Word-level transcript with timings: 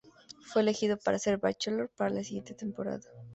Fue 0.51 0.63
elegido 0.63 0.97
para 0.97 1.19
ser 1.19 1.33
el 1.35 1.39
"Bachelor" 1.41 1.91
para 1.95 2.09
la 2.09 2.23
siguiente 2.23 2.55
temporada. 2.55 3.07